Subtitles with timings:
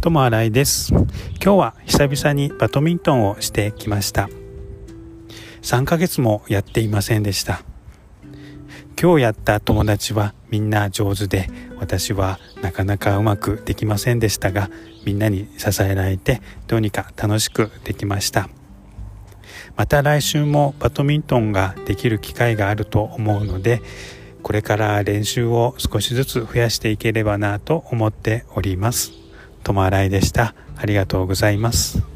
[0.00, 0.92] ともあらいです。
[0.92, 1.08] 今
[1.40, 4.28] 日は久々にバドミントンをしてきました。
[5.62, 7.62] 3ヶ月もやっていませんでした。
[9.00, 11.48] 今日やった友達はみんな上手で
[11.78, 14.70] 私はなかなかうまくできませんでしたが
[15.04, 18.48] みんなに支えられてどうにか楽しくできました。
[19.76, 23.82] また来週もバドミントンができる機会があると思うので
[24.44, 29.27] これから練習を少しずつ増やしていければなと思っております。
[29.64, 30.54] 友新井でした。
[30.76, 32.07] ありがとうございます。